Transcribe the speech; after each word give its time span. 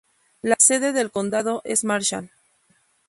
La 0.41 0.55
sede 0.57 0.93
del 0.93 1.11
condado 1.11 1.61
es 1.63 1.83
Marshall. 1.83 2.31